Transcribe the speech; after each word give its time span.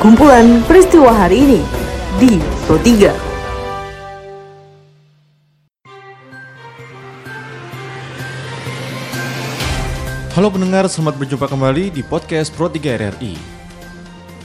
kumpulan 0.00 0.64
peristiwa 0.64 1.12
hari 1.12 1.44
ini 1.44 1.60
di 2.16 2.40
Pro 2.64 2.80
3. 2.80 3.12
Halo 10.32 10.48
pendengar, 10.48 10.88
selamat 10.88 11.20
berjumpa 11.20 11.52
kembali 11.52 11.92
di 11.92 12.00
podcast 12.00 12.48
Pro 12.56 12.72
3 12.72 12.80
RRI. 12.96 13.36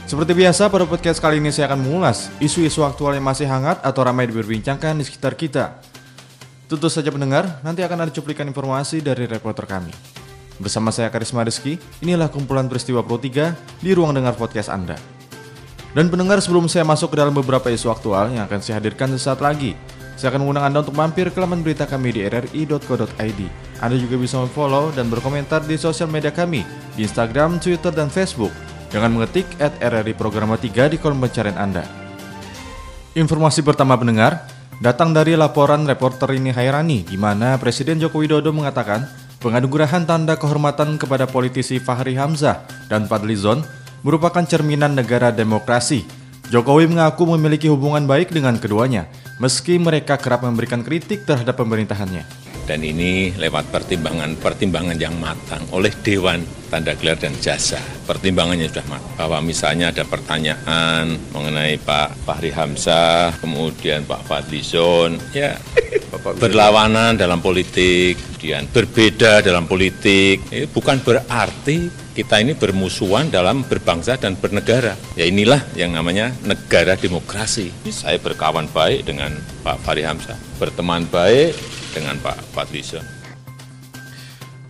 Seperti 0.04 0.36
biasa, 0.36 0.68
pada 0.68 0.84
podcast 0.84 1.24
kali 1.24 1.40
ini 1.40 1.48
saya 1.48 1.72
akan 1.72 1.88
mengulas 1.88 2.28
isu-isu 2.36 2.84
aktual 2.84 3.16
yang 3.16 3.24
masih 3.24 3.48
hangat 3.48 3.80
atau 3.80 4.04
ramai 4.04 4.28
diperbincangkan 4.28 4.92
di 5.00 5.08
sekitar 5.08 5.40
kita. 5.40 5.80
Tentu 6.68 6.92
saja 6.92 7.08
pendengar, 7.08 7.64
nanti 7.64 7.80
akan 7.80 8.04
ada 8.04 8.12
cuplikan 8.12 8.44
informasi 8.44 9.00
dari 9.00 9.24
reporter 9.24 9.64
kami. 9.64 9.96
Bersama 10.60 10.92
saya 10.92 11.08
Karisma 11.08 11.48
Rizky, 11.48 11.80
inilah 12.04 12.28
kumpulan 12.28 12.68
peristiwa 12.68 13.00
Pro 13.00 13.16
3 13.16 13.56
di 13.80 13.96
ruang 13.96 14.12
dengar 14.12 14.36
podcast 14.36 14.68
Anda. 14.68 15.15
Dan 15.96 16.12
pendengar 16.12 16.44
sebelum 16.44 16.68
saya 16.68 16.84
masuk 16.84 17.16
ke 17.16 17.24
dalam 17.24 17.32
beberapa 17.32 17.72
isu 17.72 17.88
aktual 17.88 18.28
yang 18.28 18.44
akan 18.44 18.60
saya 18.60 18.76
hadirkan 18.76 19.16
sesaat 19.16 19.40
lagi, 19.40 19.72
saya 20.12 20.28
akan 20.28 20.44
mengundang 20.44 20.68
Anda 20.68 20.84
untuk 20.84 20.92
mampir 20.92 21.32
ke 21.32 21.40
laman 21.40 21.64
berita 21.64 21.88
kami 21.88 22.12
di 22.12 22.20
rri.co.id. 22.28 23.40
Anda 23.80 23.96
juga 23.96 24.20
bisa 24.20 24.44
follow 24.52 24.92
dan 24.92 25.08
berkomentar 25.08 25.64
di 25.64 25.80
sosial 25.80 26.12
media 26.12 26.28
kami 26.28 26.68
di 26.92 27.08
Instagram, 27.08 27.56
Twitter, 27.64 27.96
dan 27.96 28.12
Facebook 28.12 28.52
dengan 28.92 29.16
mengetik 29.16 29.48
at 29.56 29.72
RRI 29.80 30.12
Programa 30.12 30.60
3 30.60 30.92
di 30.92 31.00
kolom 31.00 31.16
pencarian 31.16 31.56
Anda. 31.56 31.88
Informasi 33.16 33.64
pertama 33.64 33.96
pendengar, 33.96 34.44
datang 34.84 35.16
dari 35.16 35.32
laporan 35.32 35.88
reporter 35.88 36.28
ini 36.36 36.52
Hairani 36.52 37.08
di 37.08 37.16
mana 37.16 37.56
Presiden 37.56 37.96
Joko 37.96 38.20
Widodo 38.20 38.52
mengatakan 38.52 39.08
penganugerahan 39.40 40.04
tanda 40.04 40.36
kehormatan 40.36 41.00
kepada 41.00 41.24
politisi 41.24 41.80
Fahri 41.80 42.20
Hamzah 42.20 42.68
dan 42.92 43.08
Fadlizon 43.08 43.64
merupakan 44.06 44.46
cerminan 44.46 44.94
negara 44.94 45.34
demokrasi. 45.34 46.06
Jokowi 46.46 46.86
mengaku 46.86 47.26
memiliki 47.34 47.66
hubungan 47.66 48.06
baik 48.06 48.30
dengan 48.30 48.54
keduanya, 48.54 49.10
meski 49.42 49.82
mereka 49.82 50.14
kerap 50.14 50.46
memberikan 50.46 50.86
kritik 50.86 51.26
terhadap 51.26 51.58
pemerintahannya. 51.58 52.22
Dan 52.70 52.86
ini 52.86 53.34
lewat 53.34 53.70
pertimbangan-pertimbangan 53.74 54.98
yang 54.98 55.14
matang 55.18 55.62
oleh 55.70 55.90
Dewan 56.06 56.42
Tanda 56.70 56.94
Gelar 56.98 57.18
dan 57.18 57.34
Jasa. 57.38 57.78
Pertimbangannya 58.06 58.70
sudah 58.70 58.86
matang. 58.90 59.14
Bahwa 59.18 59.38
misalnya 59.42 59.90
ada 59.90 60.02
pertanyaan 60.06 61.14
mengenai 61.34 61.78
Pak 61.82 62.26
Fahri 62.26 62.50
Hamzah, 62.54 63.34
kemudian 63.38 64.06
Pak 64.06 64.22
Fadlizon, 64.26 65.18
ya 65.30 65.58
berlawanan 66.42 67.18
dalam 67.18 67.38
politik, 67.38 68.18
kemudian 68.18 68.66
berbeda 68.70 69.46
dalam 69.46 69.66
politik. 69.70 70.46
Ini 70.50 70.66
bukan 70.70 71.02
berarti 71.02 72.05
kita 72.16 72.40
ini 72.40 72.56
bermusuhan 72.56 73.28
dalam 73.28 73.60
berbangsa 73.60 74.16
dan 74.16 74.40
bernegara. 74.40 74.96
Ya 75.20 75.28
inilah 75.28 75.60
yang 75.76 75.92
namanya 75.92 76.32
negara 76.48 76.96
demokrasi. 76.96 77.68
Saya 77.92 78.16
berkawan 78.16 78.72
baik 78.72 79.04
dengan 79.04 79.36
Pak 79.60 79.84
Fahri 79.84 80.08
Hamzah, 80.08 80.40
berteman 80.56 81.04
baik 81.12 81.52
dengan 81.92 82.16
Pak 82.24 82.40
Fadlizon. 82.56 83.04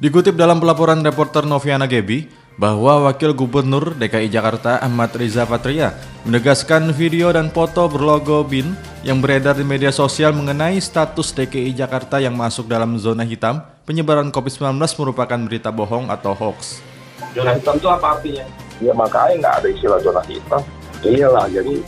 Dikutip 0.02 0.34
dalam 0.34 0.58
pelaporan 0.58 1.06
reporter 1.06 1.46
Noviana 1.46 1.86
Gebi, 1.86 2.26
bahwa 2.56 3.06
Wakil 3.06 3.36
Gubernur 3.36 3.94
DKI 3.94 4.32
Jakarta 4.32 4.80
Ahmad 4.80 5.12
Riza 5.12 5.44
Patria 5.44 5.92
menegaskan 6.24 6.88
video 6.90 7.28
dan 7.28 7.52
foto 7.52 7.84
berlogo 7.86 8.42
BIN 8.42 8.72
yang 9.04 9.20
beredar 9.20 9.54
di 9.54 9.62
media 9.62 9.92
sosial 9.92 10.32
mengenai 10.32 10.80
status 10.80 11.36
DKI 11.36 11.76
Jakarta 11.76 12.16
yang 12.16 12.32
masuk 12.32 12.64
dalam 12.66 12.96
zona 12.96 13.28
hitam 13.28 13.60
penyebaran 13.84 14.32
COVID-19 14.32 14.80
merupakan 14.98 15.40
berita 15.44 15.68
bohong 15.68 16.08
atau 16.08 16.32
hoax. 16.32 16.95
Zona 17.34 17.52
hitam 17.56 17.74
itu 17.76 17.88
apa 17.88 18.06
artinya? 18.16 18.46
Ya 18.80 18.92
makanya 18.92 19.34
nggak 19.40 19.56
ada 19.62 19.68
istilah 19.72 19.98
zona 20.04 20.22
hitam. 20.28 20.62
Iyalah, 21.04 21.46
jadi 21.52 21.80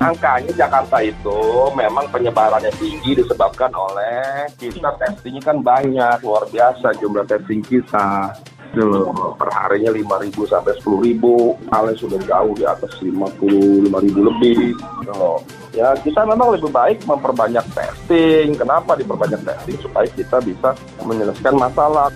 angkanya 0.00 0.52
Jakarta 0.56 0.98
itu 1.04 1.40
memang 1.76 2.08
penyebarannya 2.10 2.72
tinggi 2.80 3.16
disebabkan 3.16 3.70
oleh 3.70 4.48
kita 4.56 4.90
testingnya 4.98 5.42
kan 5.44 5.60
banyak, 5.60 6.18
luar 6.24 6.44
biasa 6.48 6.96
jumlah 6.98 7.24
testing 7.28 7.60
kita. 7.62 8.34
Dulu, 8.74 9.06
per 9.38 9.54
harinya 9.54 9.94
5.000 9.94 10.50
sampai 10.50 10.74
10.000, 10.82 11.70
kalian 11.70 11.94
sudah 11.94 12.18
jauh 12.26 12.52
di 12.58 12.66
atas 12.66 12.90
55.000 12.98 13.86
lebih. 14.18 14.74
Dulu. 15.06 15.38
Ya 15.78 15.94
kita 16.02 16.26
memang 16.26 16.58
lebih 16.58 16.74
baik 16.74 17.06
memperbanyak 17.06 17.62
testing. 17.70 18.58
Kenapa 18.58 18.98
diperbanyak 18.98 19.46
testing? 19.46 19.78
Supaya 19.78 20.10
kita 20.10 20.42
bisa 20.42 20.74
menyelesaikan 21.06 21.54
masalah. 21.54 22.10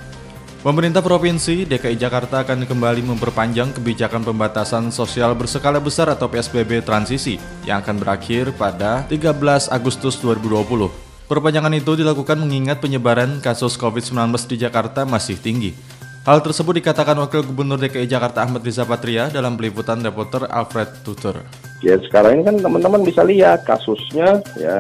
Pemerintah 0.59 0.99
Provinsi 0.99 1.63
DKI 1.71 1.95
Jakarta 1.95 2.43
akan 2.43 2.67
kembali 2.67 3.07
memperpanjang 3.07 3.79
kebijakan 3.79 4.27
pembatasan 4.27 4.91
sosial 4.91 5.31
berskala 5.39 5.79
besar 5.79 6.11
atau 6.11 6.27
PSBB 6.27 6.83
transisi 6.83 7.39
yang 7.63 7.79
akan 7.79 8.03
berakhir 8.03 8.51
pada 8.59 9.07
13 9.07 9.39
Agustus 9.71 10.19
2020. 10.19 10.91
Perpanjangan 11.31 11.71
itu 11.79 11.95
dilakukan 11.95 12.43
mengingat 12.43 12.83
penyebaran 12.83 13.39
kasus 13.39 13.79
COVID-19 13.79 14.35
di 14.51 14.57
Jakarta 14.59 15.07
masih 15.07 15.39
tinggi. 15.39 15.79
Hal 16.27 16.43
tersebut 16.43 16.83
dikatakan 16.83 17.15
Wakil 17.23 17.47
Gubernur 17.47 17.79
DKI 17.79 18.11
Jakarta 18.11 18.43
Ahmad 18.43 18.67
Riza 18.67 18.83
Patria 18.83 19.31
dalam 19.31 19.55
peliputan 19.55 20.03
reporter 20.03 20.51
Alfred 20.51 20.91
Tutur. 21.07 21.39
Ya 21.79 21.95
sekarang 22.03 22.41
ini 22.41 22.43
kan 22.43 22.57
teman-teman 22.59 23.07
bisa 23.07 23.23
lihat 23.23 23.63
kasusnya 23.63 24.43
ya 24.59 24.79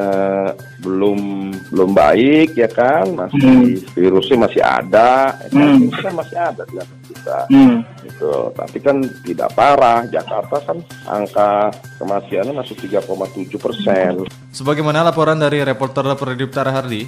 belum 0.83 1.51
belum 1.71 1.91
baik 1.95 2.59
ya 2.59 2.67
kan 2.67 3.07
masih 3.15 3.79
hmm. 3.79 3.95
virusnya 3.95 4.39
masih 4.51 4.63
ada 4.67 5.39
ya 5.47 5.49
kan, 5.55 5.67
hmm. 5.79 5.95
kan 5.95 6.15
masih 6.19 6.37
ada 6.39 6.63
di 6.67 6.75
kita 7.15 7.39
hmm. 7.55 7.77
gitu 8.03 8.35
tapi 8.51 8.79
kan 8.83 8.97
tidak 9.23 9.55
parah 9.55 10.03
Jakarta 10.11 10.59
kan 10.59 10.79
angka 11.07 11.71
kematiannya 12.03 12.55
masih 12.59 12.75
3,7 12.75 13.47
persen. 13.63 14.27
Sebagaimana 14.51 15.07
laporan 15.07 15.39
dari 15.39 15.63
reporter 15.63 16.03
Perdipta 16.19 16.67
Hardi, 16.67 17.07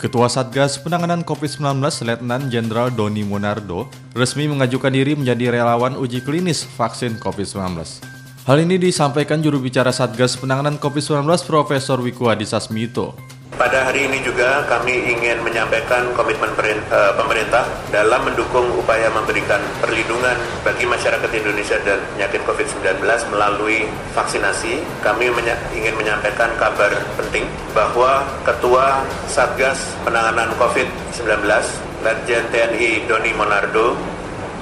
Ketua 0.00 0.30
Satgas 0.30 0.78
Penanganan 0.78 1.26
COVID-19 1.26 1.82
Letnan 2.06 2.46
Jenderal 2.46 2.94
Doni 2.94 3.26
Monardo 3.26 3.90
resmi 4.14 4.46
mengajukan 4.46 4.88
diri 4.88 5.18
menjadi 5.18 5.60
relawan 5.60 5.98
uji 5.98 6.22
klinis 6.22 6.62
vaksin 6.78 7.18
COVID-19. 7.18 8.19
Hal 8.50 8.66
ini 8.66 8.82
disampaikan 8.82 9.38
juru 9.38 9.62
bicara 9.62 9.94
Satgas 9.94 10.34
Penanganan 10.34 10.74
COVID-19 10.82 11.22
Profesor 11.46 12.02
Wiku 12.02 12.34
Adhisa 12.34 12.58
Smito. 12.58 13.14
Pada 13.54 13.86
hari 13.86 14.10
ini 14.10 14.18
juga 14.26 14.66
kami 14.66 14.90
ingin 15.06 15.38
menyampaikan 15.46 16.10
komitmen 16.18 16.50
eh, 16.58 17.14
pemerintah 17.14 17.62
dalam 17.94 18.26
mendukung 18.26 18.66
upaya 18.74 19.06
memberikan 19.14 19.62
perlindungan 19.78 20.34
bagi 20.66 20.82
masyarakat 20.82 21.30
Indonesia 21.30 21.78
dan 21.86 22.02
penyakit 22.18 22.42
COVID-19 22.42 23.06
melalui 23.30 23.86
vaksinasi. 24.18 24.82
Kami 24.98 25.30
menya 25.30 25.54
ingin 25.70 25.94
menyampaikan 25.94 26.50
kabar 26.58 26.90
penting 27.22 27.46
bahwa 27.70 28.26
Ketua 28.42 29.06
Satgas 29.30 29.94
Penanganan 30.02 30.50
COVID-19 30.58 31.46
Letjen 32.02 32.50
TNI 32.50 33.06
Doni 33.06 33.30
Monardo 33.30 33.94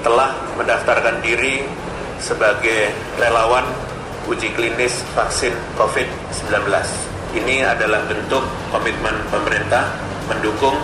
telah 0.05 0.37
mendaftarkan 0.61 1.25
diri 1.25 1.88
sebagai 2.21 2.93
relawan 3.19 3.65
uji 4.29 4.53
klinis 4.53 5.01
vaksin 5.17 5.55
COVID-19. 5.81 6.69
Ini 7.39 7.65
adalah 7.65 8.05
bentuk 8.05 8.45
komitmen 8.73 9.17
pemerintah 9.33 9.89
mendukung 10.29 10.77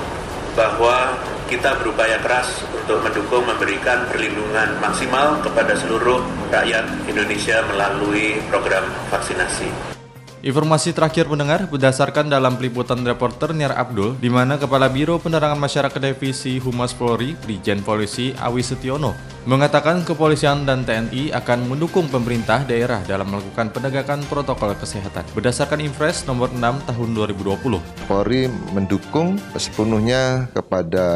bahwa 0.57 1.19
kita 1.45 1.77
berupaya 1.77 2.17
keras 2.25 2.65
untuk 2.73 3.05
mendukung 3.05 3.45
memberikan 3.45 4.09
perlindungan 4.09 4.81
maksimal 4.81 5.39
kepada 5.45 5.77
seluruh 5.77 6.25
rakyat 6.49 6.89
Indonesia 7.05 7.61
melalui 7.69 8.41
program 8.49 8.85
vaksinasi. 9.13 9.69
Informasi 10.45 10.93
terakhir 10.93 11.25
pendengar 11.25 11.65
berdasarkan 11.73 12.29
dalam 12.29 12.61
peliputan 12.61 13.01
reporter 13.01 13.57
Niar 13.57 13.81
Abdul 13.81 14.21
di 14.21 14.29
mana 14.29 14.61
Kepala 14.61 14.93
Biro 14.93 15.17
Penerangan 15.17 15.57
Masyarakat 15.57 15.97
Divisi 15.97 16.61
Humas 16.61 16.93
Polri, 16.93 17.33
Brigjen 17.33 17.81
Polisi 17.81 18.37
Awi 18.37 18.61
Setiono, 18.61 19.17
mengatakan 19.49 20.05
kepolisian 20.05 20.69
dan 20.69 20.85
TNI 20.85 21.33
akan 21.33 21.73
mendukung 21.73 22.13
pemerintah 22.13 22.61
daerah 22.69 23.01
dalam 23.09 23.33
melakukan 23.33 23.73
penegakan 23.73 24.21
protokol 24.29 24.77
kesehatan 24.77 25.25
berdasarkan 25.33 25.81
Impres 25.81 26.29
nomor 26.29 26.53
6 26.53 26.61
tahun 26.61 27.09
2020. 27.17 27.81
Polri 28.05 28.53
mendukung 28.77 29.41
sepenuhnya 29.57 30.53
kepada 30.53 31.07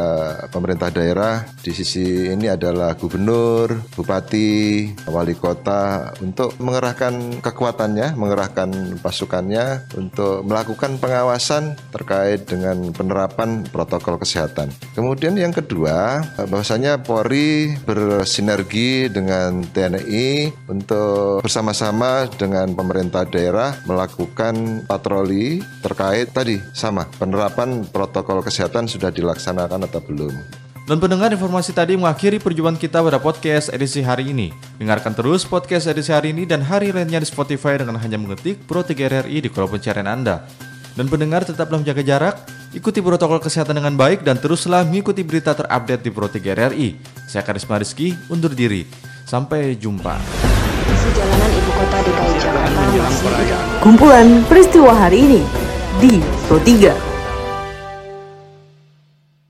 pemerintah 0.49 0.89
daerah 0.89 1.45
di 1.61 1.69
sisi 1.69 2.33
ini 2.33 2.49
adalah 2.49 2.97
gubernur, 2.97 3.77
bupati, 3.93 4.89
wali 5.05 5.37
kota 5.37 6.17
untuk 6.17 6.57
mengerahkan 6.57 7.45
kekuatannya, 7.45 8.17
mengerahkan 8.17 8.97
pas 8.97 9.19
pasukannya 9.19 9.83
untuk 9.99 10.47
melakukan 10.47 10.95
pengawasan 10.95 11.75
terkait 11.91 12.47
dengan 12.47 12.95
penerapan 12.95 13.67
protokol 13.67 14.15
kesehatan. 14.15 14.71
Kemudian 14.95 15.35
yang 15.35 15.51
kedua, 15.51 16.23
bahwasanya 16.47 17.03
Polri 17.03 17.75
bersinergi 18.19 19.07
dengan 19.07 19.63
TNI 19.63 20.51
untuk 20.67 21.39
bersama-sama 21.39 22.27
dengan 22.35 22.75
pemerintah 22.75 23.23
daerah 23.23 23.79
melakukan 23.87 24.83
patroli 24.83 25.63
terkait 25.79 26.27
tadi 26.35 26.59
sama 26.75 27.07
penerapan 27.15 27.87
protokol 27.87 28.43
kesehatan 28.43 28.91
sudah 28.91 29.07
dilaksanakan 29.07 29.87
atau 29.87 30.03
belum. 30.03 30.35
Dan 30.83 30.97
pendengar 30.99 31.31
informasi 31.31 31.71
tadi 31.71 31.95
mengakhiri 31.95 32.41
perjumpaan 32.41 32.75
kita 32.75 32.99
pada 32.99 33.21
podcast 33.21 33.71
edisi 33.71 34.03
hari 34.03 34.35
ini. 34.35 34.51
Dengarkan 34.81 35.15
terus 35.15 35.45
podcast 35.45 35.87
edisi 35.87 36.11
hari 36.11 36.35
ini 36.35 36.43
dan 36.43 36.59
hari 36.65 36.91
lainnya 36.91 37.23
di 37.23 37.29
Spotify 37.29 37.79
dengan 37.79 37.95
hanya 38.01 38.17
mengetik 38.19 38.67
Pro 38.67 38.83
3 38.83 38.97
RRI 38.97 39.37
di 39.45 39.49
kolom 39.53 39.79
pencarian 39.79 40.09
Anda. 40.09 40.49
Dan 40.97 41.05
pendengar 41.07 41.45
tetaplah 41.45 41.77
menjaga 41.77 42.01
jarak, 42.01 42.35
ikuti 42.73 43.05
protokol 43.05 43.37
kesehatan 43.37 43.77
dengan 43.77 43.93
baik 43.95 44.25
dan 44.25 44.41
teruslah 44.41 44.81
mengikuti 44.81 45.21
berita 45.21 45.53
terupdate 45.53 46.01
di 46.01 46.11
Pro 46.11 46.25
3 46.25 46.57
RRI. 46.57 46.89
Saya 47.29 47.45
Karisma 47.45 47.77
Rizky, 47.77 48.17
undur 48.25 48.57
diri. 48.57 48.89
Sampai 49.29 49.77
jumpa. 49.77 50.17
Jalanan 51.13 51.51
ibu 51.53 51.71
kota 51.77 51.97
DKI 52.01 52.33
Jakarta 52.41 52.81
Kumpulan 53.85 54.41
peristiwa 54.49 54.97
hari 54.97 55.29
ini 55.29 55.41
di 56.01 56.17
Pro 56.49 56.57
3 56.57 57.08